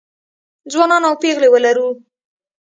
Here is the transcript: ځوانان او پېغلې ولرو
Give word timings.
ځوانان 0.71 1.03
او 1.09 1.15
پېغلې 1.21 1.49
ولرو 1.51 1.87